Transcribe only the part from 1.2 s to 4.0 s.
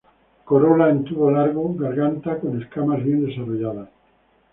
largo, garganta con escamas bien desarrolladas.